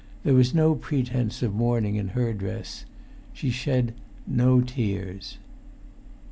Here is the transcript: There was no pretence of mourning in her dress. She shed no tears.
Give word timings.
There 0.23 0.33
was 0.33 0.55
no 0.55 0.73
pretence 0.73 1.43
of 1.43 1.53
mourning 1.53 1.95
in 1.95 2.07
her 2.17 2.33
dress. 2.33 2.85
She 3.33 3.51
shed 3.51 3.93
no 4.25 4.59
tears. 4.59 5.37